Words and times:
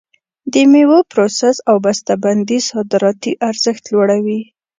د 0.53 0.55
میوو 0.71 0.99
پروسس 1.11 1.57
او 1.69 1.75
بسته 1.85 2.11
بندي 2.23 2.59
صادراتي 2.71 3.31
ارزښت 3.49 3.83
لوړوي. 3.93 4.41